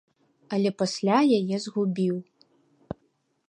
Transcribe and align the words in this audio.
Але 0.57 0.71
пасля 0.79 1.19
яе 1.39 1.57
згубіў. 1.65 2.15